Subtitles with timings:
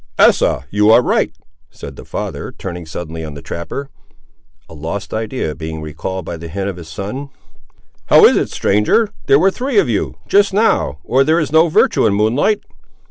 [0.17, 1.31] "Asa, you are right,"
[1.69, 3.91] said the father, turning suddenly on the trapper,
[4.67, 7.29] a lost idea being recalled by the hint of his son.
[8.07, 11.67] "How is it, stranger; there were three of you, just now, or there is no
[11.67, 12.63] virtue in moonlight?"